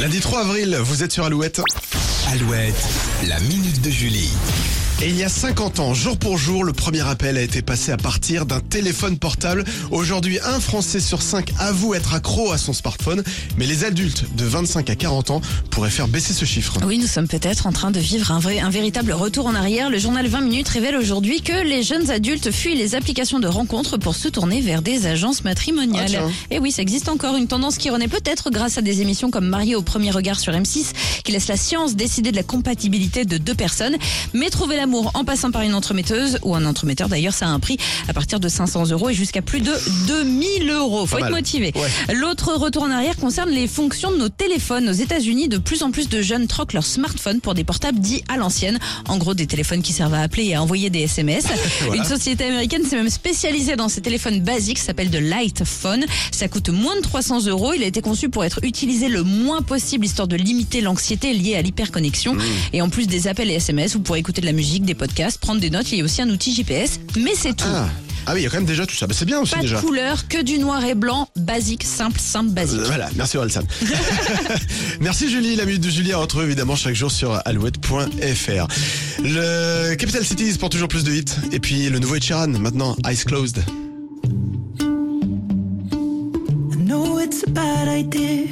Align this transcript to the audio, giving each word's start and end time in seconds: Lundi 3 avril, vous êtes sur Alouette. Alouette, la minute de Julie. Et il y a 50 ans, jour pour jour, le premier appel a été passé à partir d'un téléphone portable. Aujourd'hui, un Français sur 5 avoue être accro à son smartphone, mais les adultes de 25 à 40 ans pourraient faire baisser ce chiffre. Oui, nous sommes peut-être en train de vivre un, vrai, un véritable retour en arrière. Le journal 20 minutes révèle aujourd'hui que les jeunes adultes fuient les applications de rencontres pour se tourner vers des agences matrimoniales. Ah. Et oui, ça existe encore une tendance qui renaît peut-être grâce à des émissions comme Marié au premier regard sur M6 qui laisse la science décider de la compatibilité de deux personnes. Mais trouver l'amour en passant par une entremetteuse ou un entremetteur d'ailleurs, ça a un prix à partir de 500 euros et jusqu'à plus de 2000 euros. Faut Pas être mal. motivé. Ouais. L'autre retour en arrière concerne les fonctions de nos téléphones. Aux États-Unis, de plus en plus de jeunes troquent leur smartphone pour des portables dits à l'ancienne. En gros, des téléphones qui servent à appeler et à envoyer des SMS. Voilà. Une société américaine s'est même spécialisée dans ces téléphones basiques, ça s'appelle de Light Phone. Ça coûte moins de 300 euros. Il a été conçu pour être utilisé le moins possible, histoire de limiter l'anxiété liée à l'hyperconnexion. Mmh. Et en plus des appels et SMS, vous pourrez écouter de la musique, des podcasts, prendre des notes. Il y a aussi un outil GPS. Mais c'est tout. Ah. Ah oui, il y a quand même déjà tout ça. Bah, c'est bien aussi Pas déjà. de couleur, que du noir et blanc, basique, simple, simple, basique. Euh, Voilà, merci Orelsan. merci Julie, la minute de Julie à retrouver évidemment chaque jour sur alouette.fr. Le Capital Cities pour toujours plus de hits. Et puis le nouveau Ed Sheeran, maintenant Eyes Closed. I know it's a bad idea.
Lundi 0.00 0.20
3 0.20 0.40
avril, 0.40 0.76
vous 0.82 1.02
êtes 1.02 1.12
sur 1.12 1.24
Alouette. 1.24 1.62
Alouette, 2.30 2.88
la 3.28 3.40
minute 3.40 3.80
de 3.80 3.90
Julie. 3.90 4.30
Et 5.02 5.10
il 5.10 5.16
y 5.16 5.24
a 5.24 5.28
50 5.28 5.78
ans, 5.80 5.92
jour 5.92 6.16
pour 6.16 6.38
jour, 6.38 6.64
le 6.64 6.72
premier 6.72 7.06
appel 7.06 7.36
a 7.36 7.42
été 7.42 7.60
passé 7.60 7.92
à 7.92 7.98
partir 7.98 8.46
d'un 8.46 8.60
téléphone 8.60 9.18
portable. 9.18 9.62
Aujourd'hui, 9.90 10.38
un 10.42 10.58
Français 10.58 11.00
sur 11.00 11.20
5 11.20 11.52
avoue 11.58 11.92
être 11.92 12.14
accro 12.14 12.50
à 12.50 12.56
son 12.56 12.72
smartphone, 12.72 13.22
mais 13.58 13.66
les 13.66 13.84
adultes 13.84 14.24
de 14.36 14.46
25 14.46 14.88
à 14.88 14.94
40 14.94 15.32
ans 15.32 15.42
pourraient 15.70 15.90
faire 15.90 16.08
baisser 16.08 16.32
ce 16.32 16.46
chiffre. 16.46 16.78
Oui, 16.86 16.96
nous 16.96 17.06
sommes 17.06 17.28
peut-être 17.28 17.66
en 17.66 17.72
train 17.72 17.90
de 17.90 18.00
vivre 18.00 18.32
un, 18.32 18.38
vrai, 18.38 18.58
un 18.60 18.70
véritable 18.70 19.12
retour 19.12 19.44
en 19.44 19.54
arrière. 19.54 19.90
Le 19.90 19.98
journal 19.98 20.26
20 20.28 20.40
minutes 20.40 20.68
révèle 20.68 20.96
aujourd'hui 20.96 21.42
que 21.42 21.62
les 21.62 21.82
jeunes 21.82 22.10
adultes 22.10 22.50
fuient 22.50 22.74
les 22.74 22.94
applications 22.94 23.38
de 23.38 23.48
rencontres 23.48 23.98
pour 23.98 24.14
se 24.14 24.28
tourner 24.28 24.62
vers 24.62 24.80
des 24.80 25.06
agences 25.06 25.44
matrimoniales. 25.44 26.22
Ah. 26.22 26.30
Et 26.50 26.58
oui, 26.58 26.72
ça 26.72 26.80
existe 26.80 27.10
encore 27.10 27.36
une 27.36 27.48
tendance 27.48 27.76
qui 27.76 27.90
renaît 27.90 28.08
peut-être 28.08 28.48
grâce 28.48 28.78
à 28.78 28.82
des 28.82 29.02
émissions 29.02 29.30
comme 29.30 29.46
Marié 29.46 29.76
au 29.76 29.82
premier 29.82 30.10
regard 30.10 30.40
sur 30.40 30.54
M6 30.54 30.92
qui 31.22 31.32
laisse 31.32 31.48
la 31.48 31.58
science 31.58 31.96
décider 31.96 32.30
de 32.30 32.36
la 32.36 32.44
compatibilité 32.44 33.26
de 33.26 33.36
deux 33.36 33.54
personnes. 33.54 33.96
Mais 34.32 34.48
trouver 34.48 34.85
l'amour 34.86 35.10
en 35.14 35.24
passant 35.24 35.50
par 35.50 35.62
une 35.62 35.74
entremetteuse 35.74 36.38
ou 36.42 36.54
un 36.54 36.64
entremetteur 36.64 37.08
d'ailleurs, 37.08 37.34
ça 37.34 37.46
a 37.46 37.48
un 37.48 37.58
prix 37.58 37.76
à 38.06 38.12
partir 38.12 38.38
de 38.38 38.48
500 38.48 38.90
euros 38.90 39.10
et 39.10 39.14
jusqu'à 39.14 39.42
plus 39.42 39.60
de 39.60 39.72
2000 40.06 40.70
euros. 40.70 41.06
Faut 41.06 41.16
Pas 41.16 41.22
être 41.22 41.30
mal. 41.30 41.40
motivé. 41.40 41.72
Ouais. 41.74 42.14
L'autre 42.14 42.54
retour 42.54 42.84
en 42.84 42.90
arrière 42.92 43.16
concerne 43.16 43.50
les 43.50 43.66
fonctions 43.66 44.12
de 44.12 44.16
nos 44.16 44.28
téléphones. 44.28 44.88
Aux 44.88 44.92
États-Unis, 44.92 45.48
de 45.48 45.58
plus 45.58 45.82
en 45.82 45.90
plus 45.90 46.08
de 46.08 46.22
jeunes 46.22 46.46
troquent 46.46 46.74
leur 46.74 46.86
smartphone 46.86 47.40
pour 47.40 47.54
des 47.54 47.64
portables 47.64 47.98
dits 47.98 48.22
à 48.28 48.36
l'ancienne. 48.36 48.78
En 49.08 49.18
gros, 49.18 49.34
des 49.34 49.48
téléphones 49.48 49.82
qui 49.82 49.92
servent 49.92 50.14
à 50.14 50.20
appeler 50.20 50.44
et 50.44 50.54
à 50.54 50.62
envoyer 50.62 50.88
des 50.88 51.00
SMS. 51.00 51.46
Voilà. 51.86 52.02
Une 52.02 52.08
société 52.08 52.44
américaine 52.44 52.84
s'est 52.84 52.96
même 52.96 53.10
spécialisée 53.10 53.76
dans 53.76 53.88
ces 53.88 54.00
téléphones 54.00 54.40
basiques, 54.40 54.78
ça 54.78 54.86
s'appelle 54.86 55.10
de 55.10 55.18
Light 55.18 55.64
Phone. 55.64 56.04
Ça 56.30 56.48
coûte 56.48 56.68
moins 56.70 56.96
de 56.96 57.00
300 57.00 57.46
euros. 57.46 57.72
Il 57.74 57.82
a 57.82 57.86
été 57.86 58.00
conçu 58.00 58.28
pour 58.28 58.44
être 58.44 58.60
utilisé 58.62 59.08
le 59.08 59.22
moins 59.22 59.62
possible, 59.62 60.06
histoire 60.06 60.28
de 60.28 60.36
limiter 60.36 60.80
l'anxiété 60.80 61.32
liée 61.34 61.56
à 61.56 61.62
l'hyperconnexion. 61.62 62.34
Mmh. 62.34 62.40
Et 62.72 62.82
en 62.82 62.88
plus 62.88 63.06
des 63.08 63.26
appels 63.28 63.50
et 63.50 63.54
SMS, 63.54 63.94
vous 63.94 64.00
pourrez 64.00 64.20
écouter 64.20 64.40
de 64.40 64.46
la 64.46 64.52
musique, 64.52 64.75
des 64.84 64.94
podcasts, 64.94 65.38
prendre 65.38 65.60
des 65.60 65.70
notes. 65.70 65.90
Il 65.92 65.98
y 65.98 66.00
a 66.02 66.04
aussi 66.04 66.20
un 66.22 66.28
outil 66.30 66.54
GPS. 66.54 67.00
Mais 67.18 67.34
c'est 67.34 67.54
tout. 67.54 67.64
Ah. 67.68 67.88
Ah 68.28 68.32
oui, 68.34 68.40
il 68.40 68.42
y 68.42 68.46
a 68.48 68.50
quand 68.50 68.56
même 68.56 68.66
déjà 68.66 68.84
tout 68.86 68.96
ça. 68.96 69.06
Bah, 69.06 69.14
c'est 69.16 69.24
bien 69.24 69.38
aussi 69.40 69.54
Pas 69.54 69.60
déjà. 69.60 69.76
de 69.76 69.80
couleur, 69.86 70.26
que 70.26 70.42
du 70.42 70.58
noir 70.58 70.84
et 70.84 70.96
blanc, 70.96 71.28
basique, 71.36 71.84
simple, 71.84 72.18
simple, 72.18 72.50
basique. 72.50 72.80
Euh, 72.80 72.84
Voilà, 72.86 73.08
merci 73.14 73.36
Orelsan. 73.36 73.62
merci 75.00 75.30
Julie, 75.30 75.54
la 75.54 75.64
minute 75.64 75.80
de 75.82 75.90
Julie 75.90 76.12
à 76.12 76.16
retrouver 76.18 76.46
évidemment 76.46 76.74
chaque 76.74 76.96
jour 76.96 77.12
sur 77.12 77.40
alouette.fr. 77.44 78.66
Le 79.22 79.94
Capital 79.94 80.24
Cities 80.24 80.58
pour 80.58 80.70
toujours 80.70 80.88
plus 80.88 81.04
de 81.04 81.12
hits. 81.12 81.24
Et 81.52 81.60
puis 81.60 81.88
le 81.88 82.00
nouveau 82.00 82.16
Ed 82.16 82.24
Sheeran, 82.24 82.48
maintenant 82.48 82.96
Eyes 83.08 83.22
Closed. 83.24 83.62
I 84.80 86.76
know 86.78 87.20
it's 87.20 87.44
a 87.46 87.50
bad 87.50 87.86
idea. 87.88 88.46